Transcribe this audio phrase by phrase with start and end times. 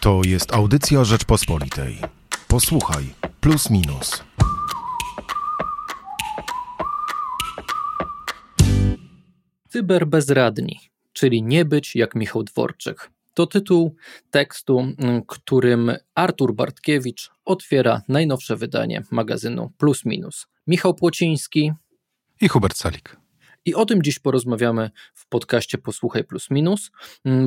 [0.00, 1.98] To jest audycja Rzeczpospolitej.
[2.48, 3.04] Posłuchaj,
[3.40, 4.24] plus minus.
[9.68, 10.80] Cyberbezradni,
[11.12, 13.10] czyli nie być jak Michał Dworczyk.
[13.34, 13.96] To tytuł
[14.30, 14.86] tekstu,
[15.26, 20.46] którym Artur Bartkiewicz otwiera najnowsze wydanie magazynu Plus Minus.
[20.66, 21.72] Michał Płociński
[22.40, 23.16] i Hubert Salik.
[23.64, 26.90] I o tym dziś porozmawiamy w podcaście Posłuchaj Plus Minus,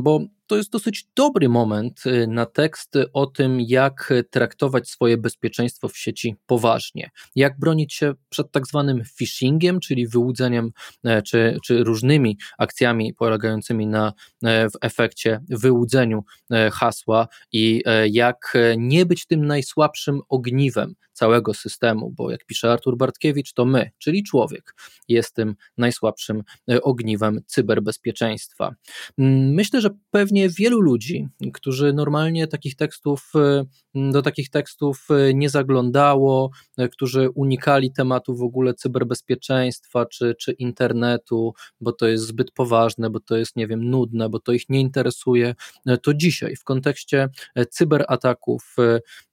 [0.01, 0.19] bo
[0.53, 5.97] to jest dosyć dobry moment y, na tekst o tym, jak traktować swoje bezpieczeństwo w
[5.97, 10.71] sieci poważnie, jak bronić się przed tak zwanym phishingiem, czyli wyłudzeniem
[11.03, 14.13] e, czy, czy różnymi akcjami polegającymi na
[14.43, 22.11] e, w efekcie wyłudzeniu e, hasła i jak nie być tym najsłabszym ogniwem całego systemu,
[22.11, 24.75] bo jak pisze Artur Bartkiewicz, to my, czyli człowiek,
[25.07, 26.43] jest tym najsłabszym
[26.81, 28.75] ogniwem cyberbezpieczeństwa.
[29.17, 33.65] Mm, myślę, że pewnie wielu ludzi, którzy normalnie takich tekstów, e,
[34.11, 40.51] do takich tekstów e, nie zaglądało, e, którzy unikali tematu w ogóle cyberbezpieczeństwa czy, czy
[40.51, 44.69] internetu, bo to jest zbyt poważne, bo to jest, nie wiem, nudne, bo to ich
[44.69, 45.55] nie interesuje,
[46.01, 47.29] to dzisiaj w kontekście
[47.69, 48.75] cyberataków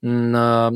[0.02, 0.70] na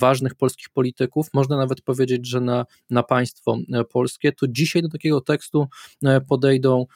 [0.00, 3.58] ważnych polskich polityków, można nawet powiedzieć, że na, na państwo
[3.92, 5.66] polskie, to dzisiaj do takiego tekstu
[6.28, 6.86] podejdą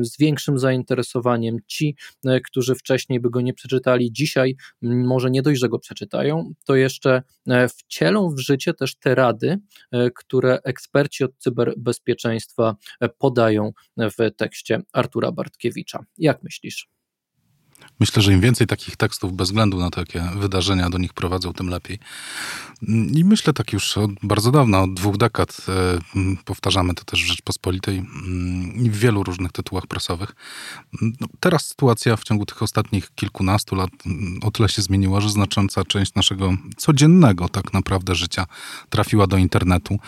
[0.00, 1.96] z większym zainteresowaniem ci,
[2.44, 7.22] którzy wcześniej by go nie przeczytali, dzisiaj może nie dość, że go przeczytają, to jeszcze
[7.48, 9.58] e, wcielą w życie też te rady,
[9.92, 16.04] e, które eksperci od cyberbezpieczeństwa e, podają w tekście Artura Bartkiewicza.
[16.18, 16.95] Jak myślisz?
[18.00, 21.52] Myślę, że im więcej takich tekstów, bez względu na to, jakie wydarzenia do nich prowadzą,
[21.52, 21.98] tym lepiej.
[23.14, 25.98] I myślę tak już od bardzo dawna, od dwóch dekad, e,
[26.44, 28.02] powtarzamy to też w Rzeczpospolitej
[28.74, 30.34] i w wielu różnych tytułach prasowych.
[31.02, 33.90] No, teraz sytuacja w ciągu tych ostatnich kilkunastu lat
[34.42, 38.46] o tyle się zmieniła, że znacząca część naszego codziennego tak naprawdę życia
[38.90, 39.98] trafiła do internetu.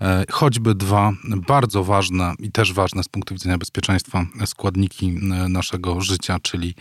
[0.00, 1.12] E, choćby dwa
[1.46, 6.74] bardzo ważne i też ważne z punktu widzenia bezpieczeństwa składniki e, naszego życia, czyli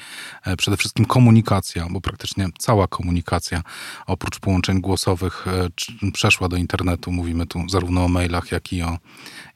[0.58, 3.62] przede wszystkim komunikacja, bo praktycznie cała komunikacja,
[4.06, 7.12] oprócz połączeń głosowych, e, przeszła do internetu.
[7.12, 8.98] Mówimy tu zarówno o mailach, jak i o,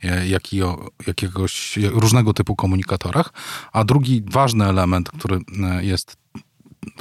[0.04, 3.34] e, jak i o jakiegoś różnego typu komunikatorach.
[3.74, 6.18] A drugi ważny element, który e, jest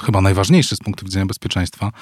[0.03, 1.93] chyba najważniejszy z punktu widzenia bezpieczeństwa,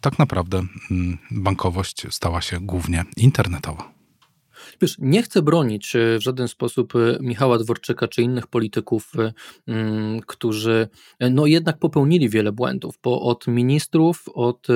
[0.00, 4.01] tak naprawdę mm, bankowość stała się głównie internetowa.
[4.82, 9.32] Wiesz, nie chcę bronić e, w żaden sposób e, Michała Dworczyka czy innych polityków, e,
[9.66, 10.88] mm, którzy
[11.30, 14.66] no jednak popełnili wiele błędów, bo od ministrów, od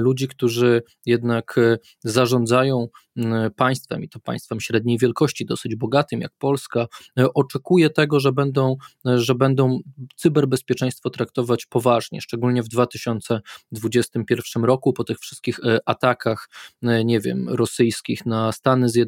[0.00, 1.56] ludzi, którzy jednak
[2.04, 2.88] zarządzają
[3.56, 6.86] państwem i to państwem średniej wielkości, dosyć bogatym jak Polska,
[7.34, 9.78] oczekuje tego, że będą, że będą
[10.16, 16.48] cyberbezpieczeństwo traktować poważnie, szczególnie w 2021 roku po tych wszystkich atakach,
[16.82, 19.05] nie wiem, rosyjskich na Stany Zjednoczone,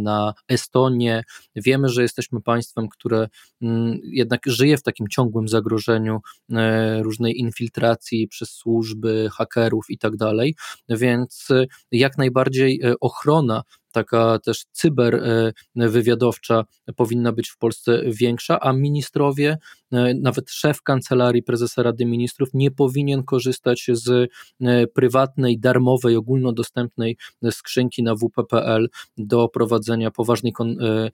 [0.00, 1.22] na Estonię.
[1.56, 3.28] Wiemy, że jesteśmy państwem, które
[3.62, 6.20] mm, jednak żyje w takim ciągłym zagrożeniu
[6.52, 10.54] e, różnej infiltracji przez służby, hakerów i tak dalej,
[10.88, 13.62] więc e, jak najbardziej e, ochrona
[13.96, 16.64] taka też cyberwywiadowcza
[16.96, 19.58] powinna być w Polsce większa, a ministrowie,
[19.92, 24.30] e, nawet szef kancelarii prezesa Rady Ministrów nie powinien korzystać z
[24.60, 27.16] e, prywatnej, darmowej, ogólnodostępnej
[27.50, 30.52] skrzynki na WP.pl do prowadzenia poważnej,
[30.86, 31.10] e,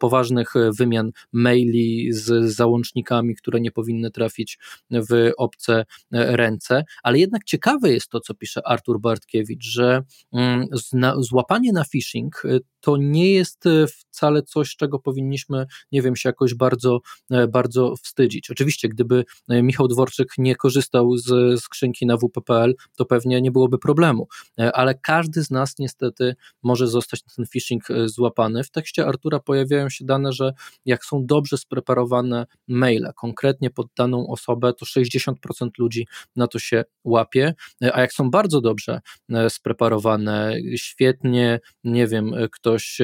[0.00, 4.58] poważnych wymian maili z załącznikami, które nie powinny trafić
[4.90, 6.84] w obce ręce.
[7.02, 10.02] Ale jednak ciekawe jest to, co pisze Artur Bartkiewicz, że
[11.18, 13.86] złapanie na phishing y, to nie jest y,
[14.16, 18.50] wcale coś, czego powinniśmy, nie wiem, się jakoś bardzo, e, bardzo wstydzić.
[18.50, 23.78] Oczywiście, gdyby e, Michał Dworczyk nie korzystał z skrzynki na WP.pl, to pewnie nie byłoby
[23.78, 28.64] problemu, e, ale każdy z nas niestety może zostać na ten phishing złapany.
[28.64, 30.52] W tekście Artura pojawiają się dane, że
[30.84, 35.32] jak są dobrze spreparowane maile, konkretnie pod daną osobę, to 60%
[35.78, 36.06] ludzi
[36.36, 37.54] na to się łapie,
[37.92, 39.00] a jak są bardzo dobrze
[39.48, 40.25] spreparowane,
[40.76, 42.98] świetnie, nie wiem, ktoś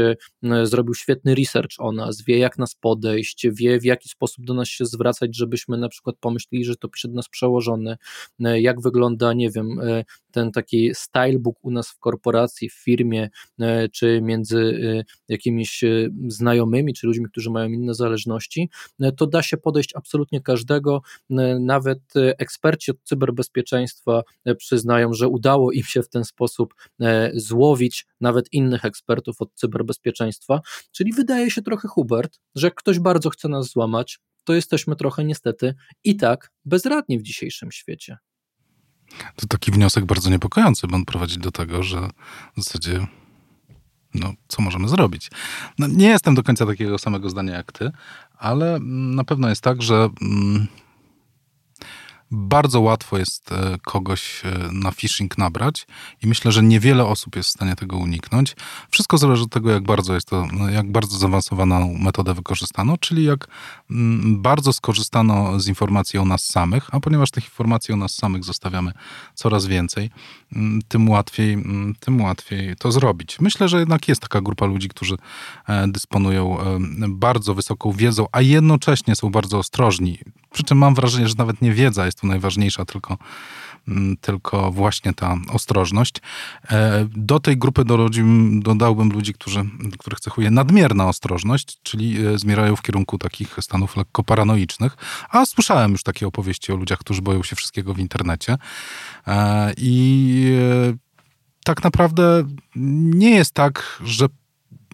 [0.62, 4.68] zrobił świetny research o nas, wie jak nas podejść, wie w jaki sposób do nas
[4.68, 7.96] się zwracać, żebyśmy na przykład pomyśleli, że to pisze do nas przełożony,
[8.44, 13.30] e, jak wygląda, nie wiem, e, ten taki stylebook u nas w korporacji, w firmie,
[13.60, 14.82] e, czy między
[15.28, 15.84] jakimiś
[16.26, 18.70] znajomymi, czy ludźmi, którzy mają inne zależności,
[19.16, 21.02] to da się podejść absolutnie każdego.
[21.60, 24.22] Nawet eksperci od cyberbezpieczeństwa
[24.58, 26.74] przyznają, że udało im się w ten sposób
[27.34, 30.60] złowić nawet innych ekspertów od cyberbezpieczeństwa.
[30.92, 35.24] Czyli wydaje się trochę, Hubert, że jak ktoś bardzo chce nas złamać, to jesteśmy trochę
[35.24, 38.18] niestety i tak bezradni w dzisiejszym świecie.
[39.36, 42.08] To taki wniosek bardzo niepokojący, bo on prowadzi do tego, że
[42.56, 43.06] w zasadzie
[44.14, 45.30] no, co możemy zrobić?
[45.78, 47.90] No, nie jestem do końca takiego samego zdania jak ty,
[48.38, 50.66] ale na pewno jest tak, że mm,
[52.32, 55.86] bardzo łatwo jest e, kogoś e, na phishing nabrać
[56.22, 58.56] i myślę, że niewiele osób jest w stanie tego uniknąć.
[58.90, 63.24] Wszystko zależy od tego, jak bardzo jest to, no, jak bardzo zaawansowaną metodę wykorzystano, czyli
[63.24, 63.46] jak
[63.90, 68.44] mm, bardzo skorzystano z informacji o nas samych, a ponieważ tych informacji o nas samych
[68.44, 68.92] zostawiamy
[69.34, 70.10] coraz więcej,
[70.52, 73.40] mm, tym łatwiej, mm, tym łatwiej to zrobić.
[73.40, 75.16] Myślę, że jednak jest taka grupa ludzi, którzy
[75.68, 76.58] e, dysponują
[77.08, 80.18] bardzo wysoką wiedzą, a jednocześnie są bardzo ostrożni.
[80.52, 83.18] Przy czym mam wrażenie, że nawet nie wiedza jest tu najważniejsza, tylko,
[83.88, 86.14] mm, tylko właśnie ta ostrożność.
[86.70, 87.84] E, do tej grupy
[88.62, 89.64] dodałbym ludzi, którzy,
[89.98, 94.96] których cechuje nadmierna ostrożność, czyli e, zmierają w kierunku takich stanów lekko paranoicznych.
[95.30, 98.56] A słyszałem już takie opowieści o ludziach, którzy boją się wszystkiego w internecie.
[99.26, 100.56] E, I
[101.64, 102.44] tak naprawdę
[103.16, 104.28] nie jest tak, że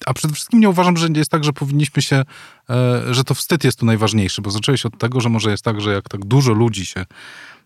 [0.07, 2.25] a przede wszystkim nie uważam, że jest tak, że powinniśmy się,
[2.71, 5.81] e, że to wstyd jest tu najważniejszy, bo zaczęłeś od tego, że może jest tak,
[5.81, 7.07] że jak tak dużo ludzi się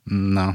[0.06, 0.54] na,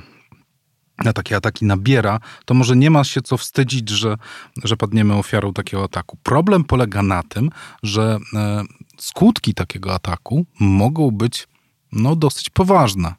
[1.03, 4.15] na takie ataki nabiera, to może nie ma się co wstydzić, że,
[4.63, 6.17] że padniemy ofiarą takiego ataku.
[6.23, 7.49] Problem polega na tym,
[7.83, 8.63] że e,
[8.97, 11.47] skutki takiego ataku mogą być
[11.91, 13.15] no, dosyć poważne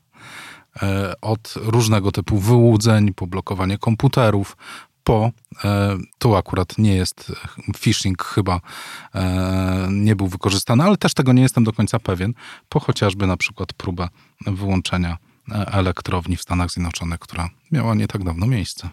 [0.83, 4.57] e, od różnego typu wyłudzeń, poblokowanie komputerów,
[5.09, 5.31] po,
[5.65, 7.33] e, tu akurat nie jest
[7.77, 8.61] phishing chyba
[9.15, 12.35] e, nie był wykorzystany, ale też tego nie jestem do końca pewien,
[12.69, 14.09] po chociażby na przykład próbę
[14.47, 15.19] wyłączenia
[15.51, 18.89] e, elektrowni w Stanach Zjednoczonych, która miała nie tak dawno miejsce.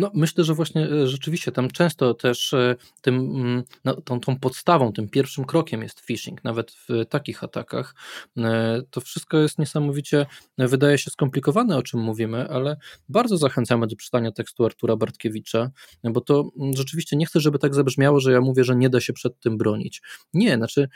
[0.00, 4.38] No, myślę, że właśnie e, rzeczywiście tam często też e, tym, mm, no, tą, tą
[4.38, 7.94] podstawą, tym pierwszym krokiem jest phishing, nawet w takich atakach.
[8.38, 10.26] E, to wszystko jest niesamowicie,
[10.58, 12.76] wydaje się skomplikowane, o czym mówimy, ale
[13.08, 15.70] bardzo zachęcamy do czytania tekstu Artura Bartkiewicza,
[16.04, 19.00] bo to mm, rzeczywiście nie chcę, żeby tak zabrzmiało, że ja mówię, że nie da
[19.00, 20.02] się przed tym bronić.
[20.34, 20.88] Nie, znaczy,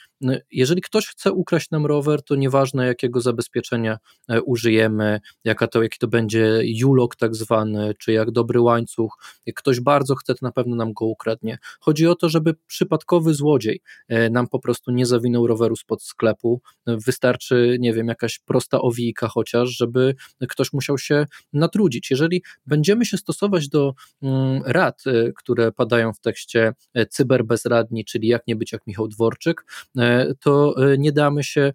[0.50, 3.98] jeżeli ktoś chce ukraść nam rower, to nieważne jakiego zabezpieczenia
[4.44, 9.18] użyjemy, jaka to, jaki to będzie julok tak zwany, czy jak dobry łańcuch, łańcuch.
[9.54, 11.58] Ktoś bardzo chce, to na pewno nam go ukradnie.
[11.80, 16.60] Chodzi o to, żeby przypadkowy złodziej e, nam po prostu nie zawinął roweru spod sklepu.
[16.86, 20.14] Wystarczy, nie wiem, jakaś prosta owijka chociaż, żeby
[20.48, 22.10] ktoś musiał się natrudzić.
[22.10, 28.28] Jeżeli będziemy się stosować do mm, rad, e, które padają w tekście e, cyberbezradni, czyli
[28.28, 29.64] jak nie być jak Michał Dworczyk,
[30.40, 31.72] to nie damy się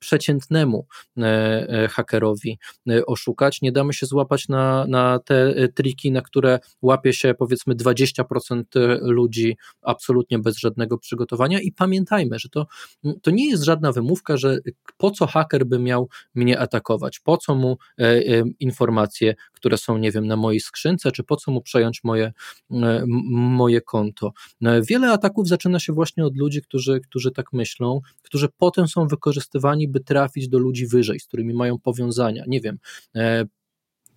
[0.00, 0.86] przeciętnemu
[1.18, 2.58] e, e, hakerowi
[2.90, 3.62] e, oszukać.
[3.62, 8.62] Nie damy się złapać na, na te triki, na które łapie się powiedzmy 20%
[9.00, 11.60] ludzi absolutnie bez żadnego przygotowania.
[11.60, 12.66] I pamiętajmy, że to,
[13.22, 14.58] to nie jest żadna wymówka, że
[14.96, 17.76] po co haker by miał mnie atakować, po co mu
[18.60, 22.32] informacje, które są, nie wiem, na mojej skrzynce, czy po co mu przejąć moje,
[23.30, 24.32] moje konto.
[24.82, 28.00] Wiele ataków zaczyna się właśnie od ludzi, którzy, którzy tak myślą,
[28.30, 32.44] którzy potem są wykorzystywani by trafić do ludzi wyżej, z którymi mają powiązania.
[32.46, 32.78] Nie wiem,
[33.16, 33.44] e,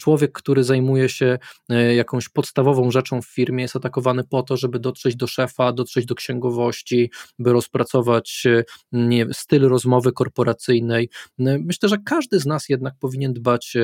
[0.03, 1.39] człowiek, który zajmuje się
[1.69, 6.05] e, jakąś podstawową rzeczą w firmie, jest atakowany po to, żeby dotrzeć do szefa, dotrzeć
[6.05, 11.09] do księgowości, by rozpracować e, nie, styl rozmowy korporacyjnej.
[11.39, 13.77] Myślę, że każdy z nas jednak powinien dbać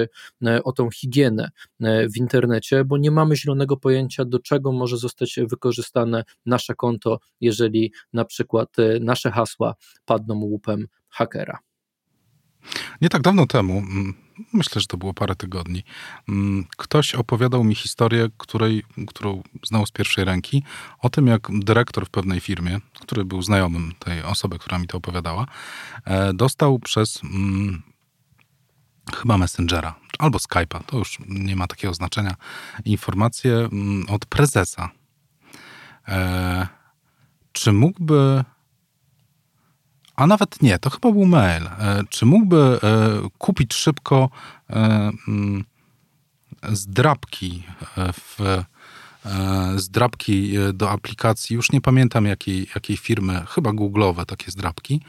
[0.64, 1.50] o tą higienę
[1.80, 7.94] w internecie, bo nie mamy zielonego pojęcia, do czego może zostać wykorzystane nasze konto, jeżeli
[8.14, 8.70] na przykład
[9.02, 11.69] nasze hasła padną łupem hakera.
[13.02, 14.14] Nie tak dawno temu, mm,
[14.54, 15.84] myślę, że to było parę tygodni,
[16.30, 20.64] mm, ktoś opowiadał mi historię, której, którą znał z pierwszej ręki,
[21.00, 24.98] o tym, jak dyrektor w pewnej firmie, który był znajomym tej osoby, która mi to
[24.98, 25.46] opowiadała,
[26.06, 27.82] e, dostał przez hmm,
[29.16, 32.36] chyba Messengera albo Skype'a, to już nie ma takiego znaczenia,
[32.86, 33.70] informację
[34.08, 34.90] od prezesa.
[36.08, 36.68] E,
[37.52, 38.44] czy mógłby
[40.20, 41.64] a nawet nie, to chyba był mail.
[41.64, 42.80] E, czy mógłby e,
[43.38, 44.30] kupić szybko
[44.70, 45.64] e, mm,
[46.70, 47.64] zdrabki
[48.14, 48.64] w
[49.76, 55.02] zdrabki do aplikacji, już nie pamiętam jakiej, jakiej firmy, chyba Google'owe takie zdrabki,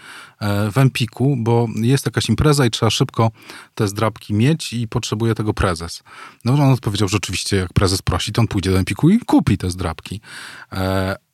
[0.73, 3.31] w Empiku, bo jest jakaś impreza i trzeba szybko
[3.75, 6.03] te zdrabki mieć i potrzebuje tego prezes.
[6.45, 9.59] No on odpowiedział, że oczywiście jak prezes prosi, to on pójdzie do Empiku i kupi
[9.59, 10.21] te zdrabki.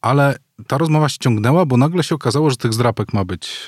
[0.01, 3.67] Ale ta rozmowa się ciągnęła, bo nagle się okazało, że tych zdrapek ma być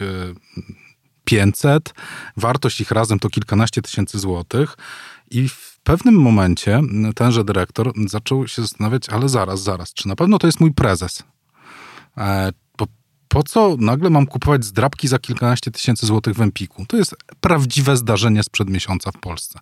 [1.24, 1.92] 500, e,
[2.36, 4.76] wartość ich razem to kilkanaście tysięcy złotych
[5.30, 6.80] i w pewnym momencie
[7.14, 11.22] tenże dyrektor zaczął się zastanawiać, ale zaraz, zaraz, czy na pewno to jest mój prezes?
[12.16, 12.52] E,
[13.28, 16.86] po co nagle mam kupować zdrabki za kilkanaście tysięcy złotych w Empiku?
[16.86, 19.58] To jest prawdziwe zdarzenie sprzed miesiąca w Polsce.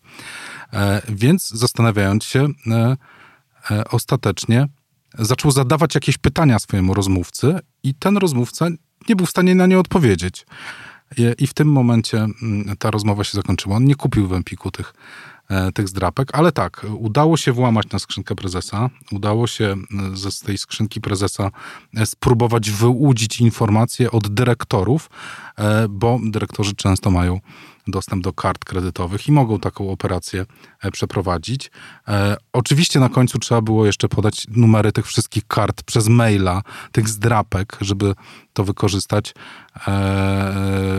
[0.73, 2.49] E, więc zastanawiając się,
[3.90, 4.68] ostatecznie
[5.19, 8.69] zaczął zadawać jakieś pytania swojemu rozmówcy i ten rozmówca
[9.09, 10.47] nie był w stanie na nie odpowiedzieć.
[11.39, 13.77] I w tym momencie mm, ta rozmowa się zakończyła.
[13.77, 14.95] On nie kupił w Empiku tych,
[15.75, 19.76] tych zdrapek, ale tak, udało się włamać na skrzynkę prezesa, udało się
[20.15, 21.50] z tej skrzynki prezesa
[21.97, 25.11] e, spróbować wyłudzić informacje od dyrektorów,
[25.59, 27.41] e, bo dyrektorzy często mają
[27.87, 30.47] dostęp do kart kredytowych i mogą taką operację
[30.83, 31.71] e, przeprowadzić.
[32.09, 36.62] E, oczywiście na końcu trzeba było jeszcze podać numery tych wszystkich kart przez maila,
[36.93, 38.15] tych zdrapek, żeby
[38.53, 39.33] to wykorzystać e,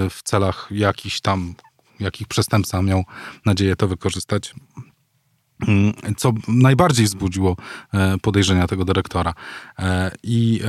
[0.10, 1.56] w celach jakichś tam,
[2.00, 3.04] jakich przestępca miał
[3.46, 4.56] nadzieję to wykorzystać
[5.68, 7.56] mm, co najbardziej wzbudziło
[8.22, 9.34] podejrzenia tego dyrektora.
[10.24, 10.62] I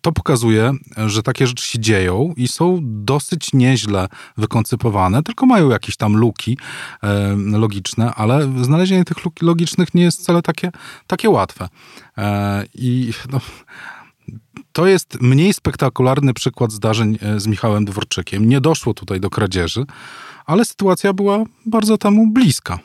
[0.00, 0.72] to pokazuje,
[1.06, 6.58] że takie rzeczy się dzieją i są dosyć nieźle wykoncypowane, tylko mają jakieś tam luki
[7.02, 10.70] e, logiczne, ale znalezienie tych luk logicznych nie jest wcale takie,
[11.06, 11.68] takie łatwe.
[12.18, 13.40] E, I no,
[14.72, 18.48] to jest mniej spektakularny przykład zdarzeń e, z Michałem Dworczykiem.
[18.48, 19.86] Nie doszło tutaj do kradzieży,
[20.46, 22.78] ale sytuacja była bardzo temu bliska.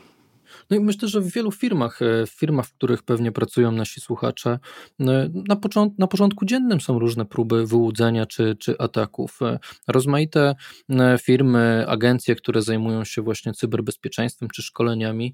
[0.70, 4.02] No i myślę, że w wielu firmach, e, w firmach, w których pewnie pracują nasi
[4.02, 4.60] słuchacze,
[5.00, 9.42] e, na, począt, na porządku dziennym są różne próby wyłudzenia czy, czy ataków.
[9.42, 10.56] E, rozmaite
[11.22, 15.34] firmy, agencje, które zajmują się właśnie cyberbezpieczeństwem czy szkoleniami,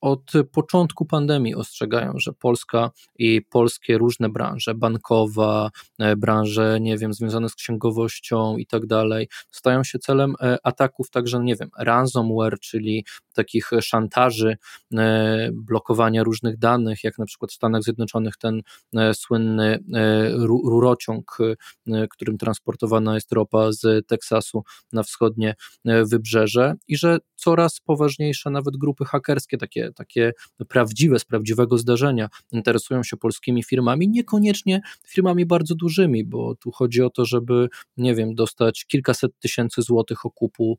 [0.00, 5.70] od początku pandemii ostrzegają, że Polska i polskie różne branże, bankowa,
[6.16, 11.56] branże, nie wiem, związane z księgowością i tak dalej, stają się celem ataków także, nie
[11.56, 18.36] wiem, ransomware, czyli takich szantaży, e, blokowania różnych danych, jak na przykład w Stanach Zjednoczonych
[18.36, 18.62] ten
[18.96, 20.30] e, słynny e,
[20.64, 21.38] rurociąg,
[22.10, 29.04] którym transportowana jest ropa z Teksasu na wschodnie wybrzeże i że coraz poważniejsze nawet grupy
[29.04, 30.32] hakerskie, takie, takie
[30.68, 37.02] prawdziwe, z prawdziwego zdarzenia, interesują się polskimi firmami, niekoniecznie firmami bardzo dużymi, bo tu chodzi
[37.02, 40.78] o to, żeby, nie wiem, dostać kilkaset tysięcy złotych okupu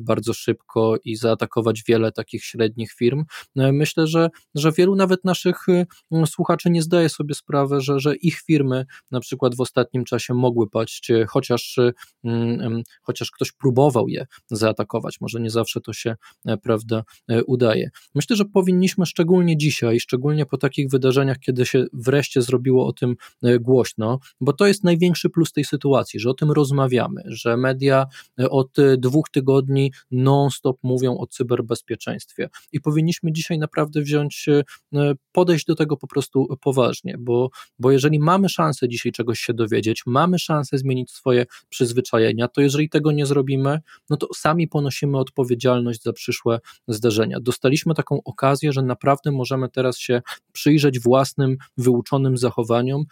[0.00, 2.63] bardzo szybko i zaatakować wiele takich średnich
[2.98, 3.24] firm.
[3.56, 5.86] No myślę, że, że wielu nawet naszych y,
[6.26, 10.70] słuchaczy nie zdaje sobie sprawy, że, że ich firmy na przykład w ostatnim czasie mogły
[10.70, 11.92] paść, chociaż, y,
[12.24, 15.20] mm, chociaż ktoś próbował je zaatakować.
[15.20, 16.16] Może nie zawsze to się
[16.46, 17.90] e, prawda e, udaje.
[18.14, 23.16] Myślę, że powinniśmy szczególnie dzisiaj, szczególnie po takich wydarzeniach, kiedy się wreszcie zrobiło o tym
[23.42, 28.06] e, głośno, bo to jest największy plus tej sytuacji, że o tym rozmawiamy, że media
[28.50, 32.48] od dwóch tygodni non-stop mówią o cyber cyberbezpieczeństwie.
[32.72, 38.18] I powinniśmy dzisiaj naprawdę wziąć, e, podejść do tego po prostu poważnie, bo, bo jeżeli
[38.18, 43.26] mamy szansę dzisiaj czegoś się dowiedzieć, mamy szansę zmienić swoje przyzwyczajenia, to jeżeli tego nie
[43.26, 43.80] zrobimy,
[44.10, 47.40] no to sami ponosimy odpowiedzialność za przyszłe zdarzenia.
[47.40, 53.04] Dostaliśmy taką okazję, że naprawdę możemy teraz się przyjrzeć własnym, wyuczonym zachowaniom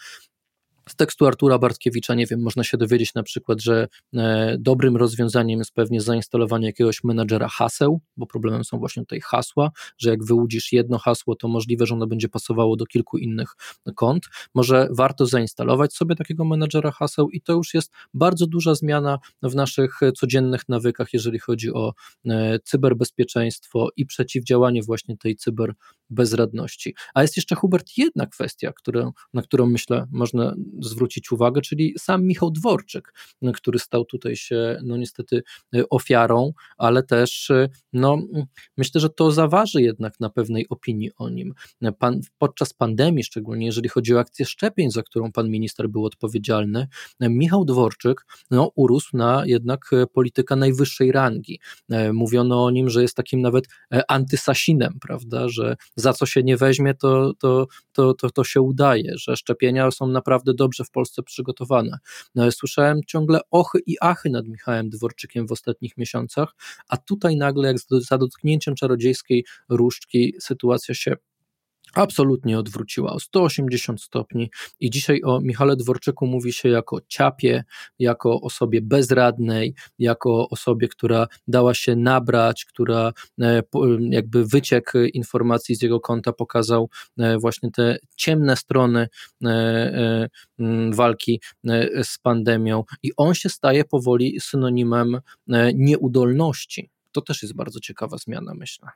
[0.93, 5.59] z tekstu Artura Bartkiewicza, nie wiem, można się dowiedzieć na przykład, że e, dobrym rozwiązaniem
[5.59, 10.73] jest pewnie zainstalowanie jakiegoś menadżera haseł, bo problemem są właśnie tutaj hasła, że jak wyłudzisz
[10.73, 13.53] jedno hasło, to możliwe, że ono będzie pasowało do kilku innych
[13.97, 14.25] kont.
[14.55, 19.55] Może warto zainstalować sobie takiego menadżera haseł i to już jest bardzo duża zmiana w
[19.55, 21.93] naszych codziennych nawykach, jeżeli chodzi o
[22.27, 26.95] e, cyberbezpieczeństwo i przeciwdziałanie właśnie tej cyberbezradności.
[27.15, 28.73] A jest jeszcze, Hubert, jedna kwestia,
[29.35, 33.15] na którą myślę można zwrócić uwagę, czyli sam Michał Dworczyk,
[33.55, 35.43] który stał tutaj się no niestety
[35.91, 37.53] ofiarą, ale też
[37.93, 38.19] no,
[38.77, 41.55] myślę, że to zaważy jednak na pewnej opinii o nim.
[41.99, 46.87] Pan, podczas pandemii, szczególnie jeżeli chodzi o akcję szczepień, za którą pan minister był odpowiedzialny,
[47.21, 51.61] Michał Dworczyk no, urósł na jednak polityka najwyższej rangi.
[52.13, 53.65] Mówiono o nim, że jest takim nawet
[54.09, 59.13] antysasinem, prawda, że za co się nie weźmie, to, to, to, to, to się udaje,
[59.17, 61.99] że szczepienia są naprawdę dobrze w Polsce przygotowane.
[62.35, 66.55] No, słyszałem ciągle ochy i achy nad Michałem Dworczykiem w ostatnich miesiącach,
[66.89, 71.17] a tutaj nagle, jak za dotknięciem czarodziejskiej różdżki, sytuacja się
[71.95, 77.65] absolutnie odwróciła o 180 stopni i dzisiaj o Michale Dworczyku mówi się jako ciapie,
[77.99, 83.63] jako osobie bezradnej, jako osobie, która dała się nabrać, która e,
[84.11, 89.09] jakby wyciek informacji z jego konta pokazał e, właśnie te ciemne strony
[89.45, 90.29] e,
[90.93, 91.41] walki
[92.03, 95.21] z pandemią i on się staje powoli synonimem
[95.75, 96.91] nieudolności.
[97.13, 98.89] To też jest bardzo ciekawa zmiana, myślę.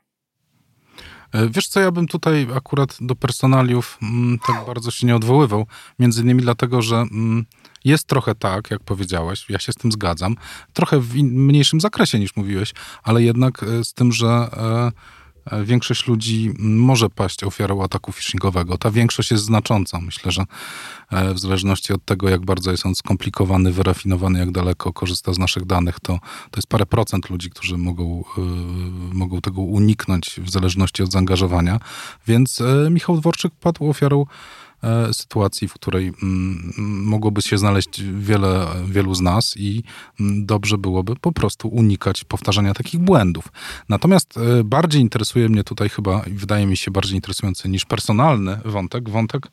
[1.33, 5.66] E, wiesz co, ja bym tutaj akurat do personaliów mm, tak bardzo się nie odwoływał.
[5.99, 7.47] Między innymi dlatego, że mm,
[7.85, 10.37] jest trochę tak, jak powiedziałeś, ja się z tym zgadzam.
[10.73, 14.92] Trochę w mniejszym zakresie niż mówiłeś, ale jednak e, z tym, że e,
[15.65, 18.79] większość ludzi może paść ofiarą ataku phishingowego.
[18.79, 20.00] Ta większość jest znacząca.
[20.00, 20.45] Myślę, że
[21.11, 25.38] e, w zależności od tego, jak bardzo jest on skomplikowany, wyrafinowany, jak daleko korzysta z
[25.38, 26.12] naszych danych, to,
[26.50, 28.41] to jest parę procent ludzi, którzy mogą, e,
[29.15, 31.81] mogą tego uniknąć w zależności od zaangażowania.
[32.26, 34.66] Więc Michał Dworczyk padł ofiarą E,
[35.12, 36.73] sytuacji, w której mm,
[37.04, 39.83] mogłoby się znaleźć wiele, wielu z nas i
[40.21, 43.49] mm, dobrze byłoby po prostu unikać powtarzania takich błędów.
[43.88, 49.11] Natomiast e, bardziej interesuje mnie tutaj chyba, wydaje mi się bardziej interesujący niż personalny wątek,
[49.11, 49.49] wątek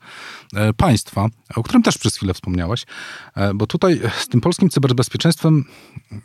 [0.54, 2.86] e, państwa, o którym też przez chwilę wspomniałeś,
[3.56, 5.66] bo tutaj z tym polskim cyberbezpieczeństwem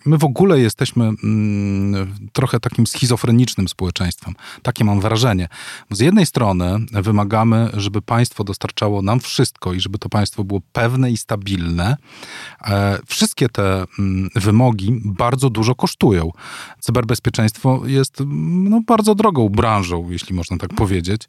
[0.04, 4.34] my w ogóle jesteśmy mm, trochę takim schizofrenicznym społeczeństwem.
[4.62, 5.48] Takie mam wrażenie.
[5.90, 11.10] Z jednej strony wymagamy, żeby państwo dostarczało nam wszystko i żeby to państwo było pewne
[11.10, 11.96] i stabilne,
[12.64, 16.30] e, wszystkie te mm, wymogi bardzo dużo kosztują.
[16.80, 21.22] Cyberbezpieczeństwo jest no, bardzo drogą branżą, jeśli można tak powiedzieć,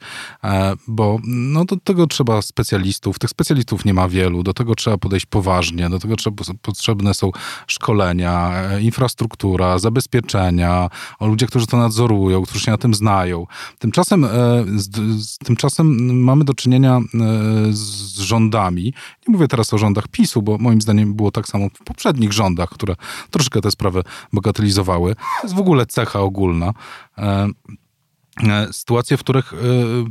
[0.44, 3.20] e, bo no, do tego trzeba specjalistów.
[3.20, 7.32] Tych specjalistów nie ma wielu, do tego trzeba podejść poważnie, do tego trzeba, potrzebne są
[7.68, 10.89] szkolenia, e, infrastruktura, zabezpieczenia,
[11.22, 13.46] ludzie, którzy to nadzorują, którzy się na tym znają.
[13.80, 14.28] Tymczasem,
[14.75, 17.00] z, z, tymczasem mamy do czynienia
[17.70, 18.94] z rządami.
[19.27, 22.70] Nie mówię teraz o rządach PiSu, bo moim zdaniem było tak samo w poprzednich rządach,
[22.70, 22.96] które
[23.29, 24.03] troszkę te sprawy
[24.34, 25.15] bagatelizowały.
[25.15, 26.74] To jest w ogóle cecha ogólna.
[28.48, 29.58] E, sytuacje, w których e,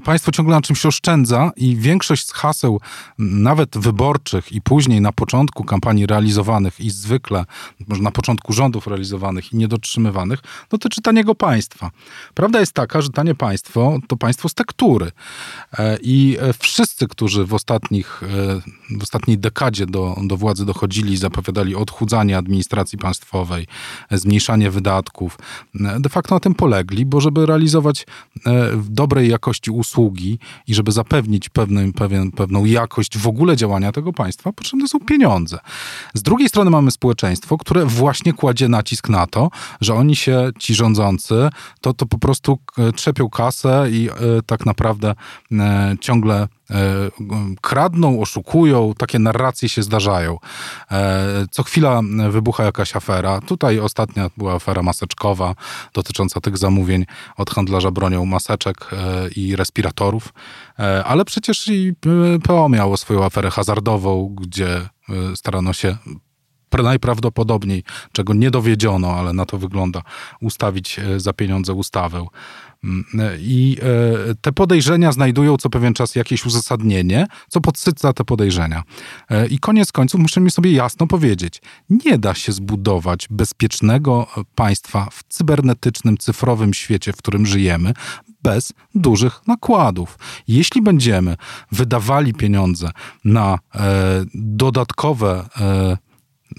[0.04, 2.80] państwo ciągle na czymś oszczędza i większość z haseł,
[3.18, 7.44] nawet wyborczych i później na początku kampanii realizowanych i zwykle,
[7.88, 11.90] może na początku rządów realizowanych i niedotrzymywanych, dotyczy taniego państwa.
[12.34, 15.12] Prawda jest taka, że tanie państwo to państwo z tektury.
[15.78, 18.22] E, I wszyscy, którzy w, ostatnich,
[18.98, 23.66] w ostatniej dekadzie do, do władzy dochodzili, zapowiadali odchudzanie administracji państwowej,
[24.10, 25.38] zmniejszanie wydatków,
[26.00, 28.06] de facto na tym polegli, bo żeby realizować
[28.90, 34.52] dobrej jakości usługi i żeby zapewnić pewną, pewien, pewną jakość w ogóle działania tego państwa,
[34.52, 35.58] potrzebne są pieniądze.
[36.14, 40.74] Z drugiej strony mamy społeczeństwo, które właśnie kładzie nacisk na to, że oni się, ci
[40.74, 41.48] rządzący,
[41.80, 44.12] to, to po prostu e, trzepią kasę i e,
[44.46, 45.14] tak naprawdę
[46.00, 46.57] ciągle E,
[47.60, 50.38] kradną, oszukują, takie narracje się zdarzają.
[50.90, 52.00] E, co chwila
[52.30, 53.40] wybucha jakaś afera.
[53.40, 55.54] Tutaj ostatnia była afera maseczkowa
[55.94, 57.04] dotycząca tych zamówień
[57.36, 60.32] od handlarza bronią maseczek e, i respiratorów,
[61.04, 61.94] ale przecież i
[62.42, 64.88] PO miało swoją aferę hazardową, gdzie
[65.34, 65.96] starano się
[66.72, 70.02] najprawdopodobniej, czego nie dowiedziono, ale na to wygląda,
[70.40, 72.26] ustawić za pieniądze ustawę.
[72.84, 73.04] Mm,
[73.38, 78.82] I e, te podejrzenia znajdują co pewien czas jakieś uzasadnienie, co podsyca te podejrzenia.
[79.30, 85.24] E, I koniec końców musimy sobie jasno powiedzieć: nie da się zbudować bezpiecznego państwa w
[85.28, 87.92] cybernetycznym, cyfrowym świecie, w którym żyjemy,
[88.42, 90.18] bez dużych nakładów.
[90.48, 91.36] Jeśli będziemy
[91.72, 92.90] wydawali pieniądze
[93.24, 95.48] na e, dodatkowe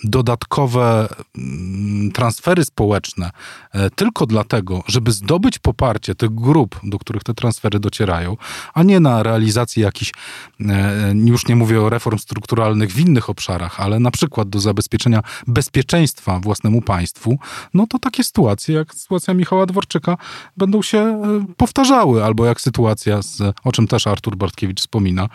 [0.03, 1.07] dodatkowe
[1.37, 3.31] mm, transfery społeczne
[3.71, 8.37] e, tylko dlatego, żeby zdobyć poparcie tych grup, do których te transfery docierają,
[8.73, 10.11] a nie na realizację jakichś,
[10.59, 15.21] e, już nie mówię o reform strukturalnych w innych obszarach, ale na przykład do zabezpieczenia
[15.47, 17.39] bezpieczeństwa własnemu państwu,
[17.73, 20.17] no to takie sytuacje jak sytuacja Michała Dworczyka
[20.57, 25.29] będą się e, powtarzały, albo jak sytuacja, z, o czym też Artur Bartkiewicz wspomina,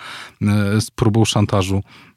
[0.80, 2.13] z próbą szantażu E,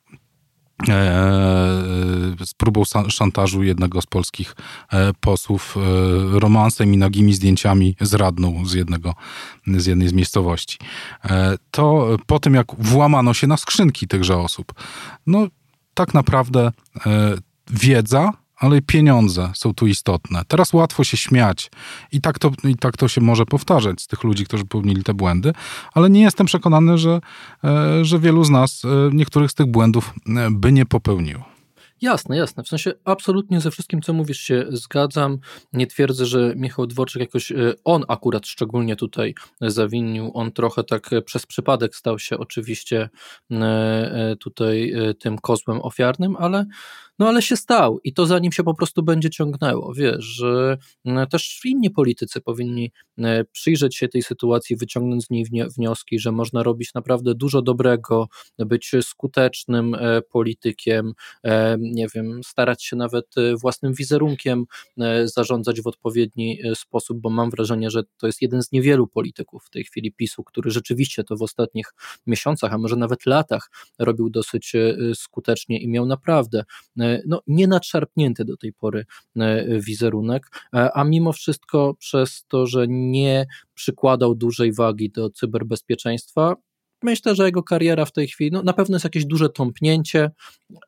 [2.46, 4.56] z próbą szantażu jednego z polskich
[4.92, 9.14] e, posłów e, romansem i nagimi zdjęciami z radną z, jednego,
[9.68, 10.78] z jednej z miejscowości.
[11.72, 14.74] To po tym, jak włamano się na skrzynki tychże osób,
[15.28, 15.48] no
[15.94, 16.72] tak naprawdę
[17.72, 20.42] wiedza ale pieniądze są tu istotne.
[20.48, 21.72] Teraz łatwo się śmiać
[22.12, 25.14] i tak, to, i tak to się może powtarzać z tych ludzi, którzy popełnili te
[25.14, 25.54] błędy,
[25.94, 27.20] ale nie jestem przekonany, że,
[27.64, 31.46] e, że wielu z nas e, niektórych z tych błędów e, by nie popełniło.
[32.02, 32.64] Jasne, jasne.
[32.64, 35.38] W sensie absolutnie ze wszystkim, co mówisz, się zgadzam.
[35.74, 40.32] Nie twierdzę, że Michał Dworczyk jakoś, on akurat szczególnie tutaj zawinił.
[40.34, 43.10] On trochę tak przez przypadek stał się oczywiście
[44.40, 46.66] tutaj tym kozłem ofiarnym, ale
[47.20, 49.94] no ale się stał i to za nim się po prostu będzie ciągnęło.
[49.94, 50.78] Wiesz, że
[51.30, 52.92] też inni politycy powinni
[53.52, 55.46] przyjrzeć się tej sytuacji, wyciągnąć z niej
[55.78, 58.28] wnioski, że można robić naprawdę dużo dobrego,
[58.60, 59.96] być skutecznym
[60.30, 61.14] politykiem,
[61.80, 63.26] nie wiem, starać się nawet
[63.62, 64.66] własnym wizerunkiem
[65.24, 69.70] zarządzać w odpowiedni sposób, bo mam wrażenie, że to jest jeden z niewielu polityków w
[69.70, 71.94] tej chwili PiSu, który rzeczywiście to w ostatnich
[72.28, 74.74] miesiącach, a może nawet latach robił dosyć
[75.14, 76.64] skutecznie i miał naprawdę
[77.28, 79.06] no, nienadszarpnięty do tej pory
[79.80, 86.56] wizerunek, a mimo wszystko przez to, że nie przykładał dużej wagi do cyberbezpieczeństwa,
[87.04, 90.32] Myślę, że jego kariera w tej chwili, no na pewno jest jakieś duże tąpnięcie,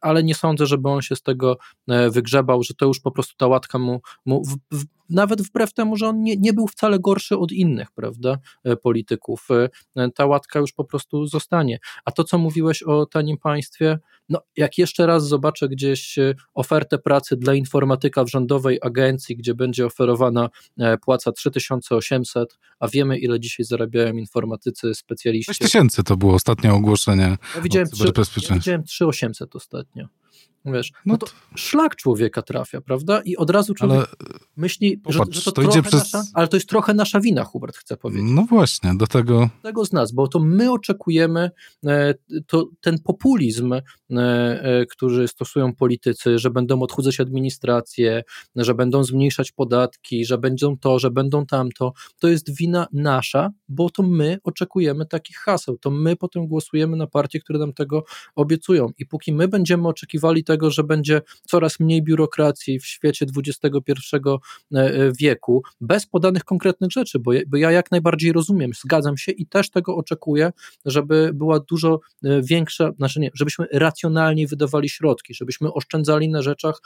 [0.02, 3.34] ale nie sądzę, żeby on się z tego e, wygrzebał, że to już po prostu
[3.38, 7.00] ta łatka mu, mu w, w, nawet wbrew temu, że on nie, nie był wcale
[7.00, 9.48] gorszy od innych, prawda, e, polityków.
[9.96, 11.80] E, ta łatka już po prostu zostanie.
[12.06, 16.20] A to, co mówiłeś o tanim państwie, no jak jeszcze raz zobaczę gdzieś
[16.54, 20.50] ofertę pracy dla informatyka w rządowej agencji, gdzie będzie oferowana
[21.06, 25.54] płaca 3800, a wiemy ile dzisiaj zarabiają informatycy, specjaliści.
[25.54, 27.38] 6000 to było ostatnie ogłoszenie.
[27.56, 28.04] Ja widziałem, 3,
[28.50, 30.08] ja widziałem 3800 ostatnio.
[30.66, 33.22] Wiesz, no, no to szlak człowieka trafia, prawda?
[33.22, 34.08] I od razu człowiek ale,
[34.58, 35.94] myśli, popatrz, że, że, to, to idzie przez...
[35.94, 38.32] nasza, ale to jest trochę nasza wina, Hubert chce powiedzieć.
[38.32, 39.50] No właśnie, do tego...
[39.64, 41.52] Tego z nas, bo to my oczekujemy
[41.86, 42.14] e,
[42.48, 43.82] to, ten populizm, e,
[44.18, 48.24] e, który stosują politycy, że będą odchudzać administrację,
[48.56, 53.90] że będą zmniejszać podatki, że będą to, że będą tamto, to jest wina nasza, bo
[53.90, 58.04] to my oczekujemy takich haseł, to my potem głosujemy na partie, które nam tego
[58.36, 64.16] obiecują i póki my będziemy oczekiwali tego, że będzie coraz mniej biurokracji w świecie XXI
[64.16, 69.32] e, e, wieku, bez podanych konkretnych rzeczy, bo, bo ja jak najbardziej rozumiem, zgadzam się
[69.32, 70.52] i też tego oczekuję,
[70.86, 76.82] żeby była dużo e, większa, znaczy nie, żebyśmy racjonalniej wydawali środki, żebyśmy oszczędzali na rzeczach,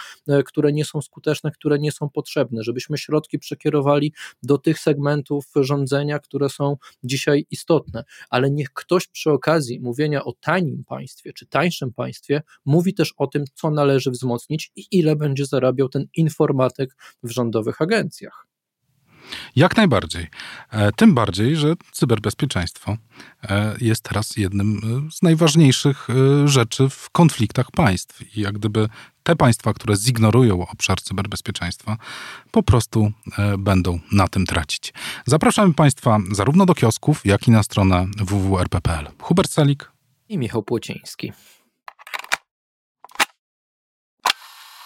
[0.45, 6.19] które nie są skuteczne, które nie są potrzebne, żebyśmy środki przekierowali do tych segmentów rządzenia,
[6.19, 11.93] które są dzisiaj istotne, ale niech ktoś przy okazji mówienia o tanim państwie czy tańszym
[11.93, 17.29] państwie mówi też o tym, co należy wzmocnić i ile będzie zarabiał ten informatyk w
[17.29, 18.47] rządowych agencjach.
[19.55, 20.27] Jak najbardziej.
[20.71, 22.97] E, tym bardziej, że cyberbezpieczeństwo
[23.43, 26.07] e, jest teraz jednym e, z najważniejszych
[26.45, 28.37] rzeczy w konfliktach państw.
[28.37, 28.89] I jak gdyby
[29.23, 31.97] te państwa, które zignorują obszar cyberbezpieczeństwa,
[32.51, 33.11] po prostu
[33.57, 34.93] będą na tym tracić.
[35.25, 39.07] Zapraszamy Państwa zarówno do kiosków, jak i na stronę www.rp.pl.
[39.21, 39.91] Hubert Salik
[40.29, 41.31] i Michał Płociński.